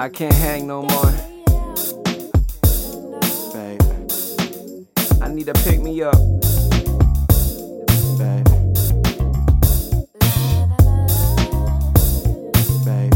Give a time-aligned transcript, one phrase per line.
[0.00, 1.12] I can't hang no more.
[3.52, 3.82] Babe.
[5.20, 6.16] I need to pick me up.
[8.16, 8.46] Babe.
[12.82, 13.12] Babe.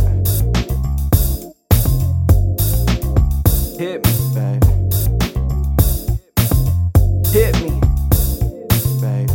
[3.79, 4.65] Hit me, babe.
[7.33, 7.81] Hit me,
[9.01, 9.31] babe.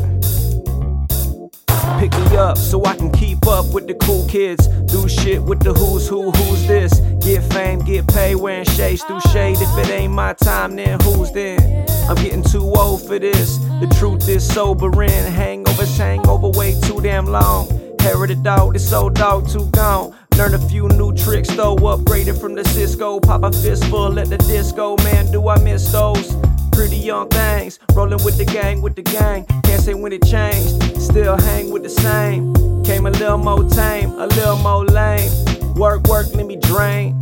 [1.99, 4.67] Pick me up so I can keep up with the cool kids.
[4.93, 7.01] Do shit with the who's who, who's this.
[7.39, 9.55] Get fame, get paid, wearing shades through shade.
[9.61, 11.87] If it ain't my time, then who's then?
[12.09, 13.59] I'm getting too old for this.
[13.79, 15.09] The truth is sobering.
[15.09, 17.95] Hangovers hang over way too damn long.
[18.01, 20.13] Herited dog, this old dog too gone.
[20.35, 23.21] Learn a few new tricks though, upgraded from the Cisco.
[23.21, 26.35] Pop a fistful at the disco, man, do I miss those?
[26.73, 29.45] Pretty young things, rolling with the gang, with the gang.
[29.63, 32.53] Can't say when it changed, still hang with the same.
[32.83, 35.31] Came a little more tame, a little more lame.
[35.75, 37.17] Work, work, let me drain.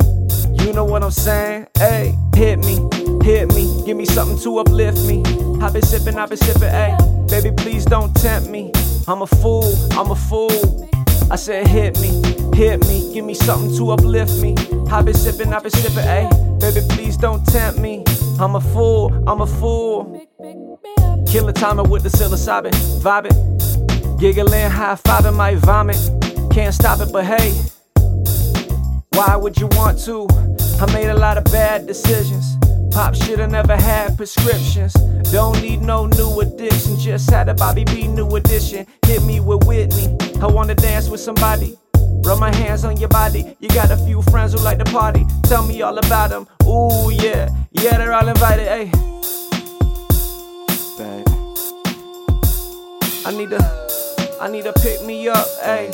[0.68, 1.66] You know what I'm saying?
[1.78, 2.74] Hey, hit me,
[3.24, 5.22] hit me, give me something to uplift me.
[5.62, 6.94] I've been sipping, I've been sipping, hey.
[7.26, 8.70] Baby, please don't tempt me.
[9.08, 10.90] I'm a fool, I'm a fool.
[11.30, 12.08] I said, hit me,
[12.54, 14.56] hit me, give me something to uplift me.
[14.90, 16.28] I've been sipping, I've been sipping, hey.
[16.60, 18.04] Baby, please don't tempt me.
[18.38, 20.20] I'm a fool, I'm a fool.
[21.26, 24.20] Killer timer with the psilocybin, vibing.
[24.20, 25.96] Giggling, high fiving, might vomit.
[26.52, 27.54] Can't stop it, but hey,
[29.12, 30.26] why would you want to?
[30.80, 32.56] I made a lot of bad decisions.
[32.92, 34.92] Pop shoulda never had prescriptions.
[35.30, 36.98] Don't need no new addiction.
[36.98, 38.86] Just had a Bobby B new edition.
[39.06, 40.16] Hit me with Whitney.
[40.40, 41.76] I wanna dance with somebody.
[42.24, 43.56] Rub my hands on your body.
[43.60, 45.24] You got a few friends who like to party.
[45.44, 46.46] Tell me all about them.
[46.64, 47.48] Ooh, yeah.
[47.72, 48.66] Yeah, they're all invited.
[48.66, 48.90] Hey.
[50.98, 51.26] Babe.
[53.24, 55.46] I need to, I need to pick me up.
[55.62, 55.92] Hey.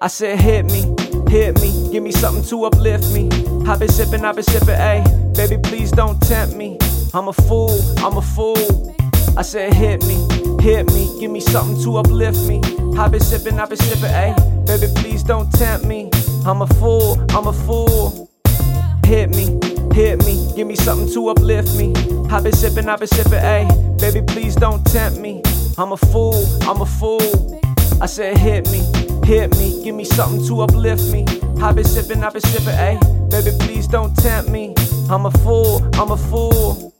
[0.00, 0.91] I said, hit me,
[1.32, 3.30] hit me, give me something to uplift me.
[3.66, 5.02] I've been sipping, I've been sipping, ayy.
[5.34, 6.76] Baby, please don't tempt me.
[7.14, 8.94] I'm a fool, I'm a fool.
[9.38, 10.16] I said, hit me,
[10.60, 12.60] hit me, give me something to uplift me.
[12.98, 14.36] I've been sipping, I've been sipping, ayy.
[14.66, 16.10] Baby, please don't tempt me.
[16.44, 18.30] I'm a fool, I'm a fool.
[19.06, 19.58] Hit me,
[19.94, 21.94] hit me, give me something to uplift me.
[22.30, 23.98] I've been sipping, I've been sipping, ayy.
[23.98, 25.40] Baby, please don't tempt me.
[25.78, 27.61] I'm a fool, I'm a fool.
[28.00, 28.80] I said, hit me,
[29.24, 31.24] hit me, give me something to uplift me.
[31.60, 33.30] I've been sipping, I've been sipping, ayy.
[33.30, 34.74] Baby, please don't tempt me.
[35.08, 36.91] I'm a fool, I'm a fool.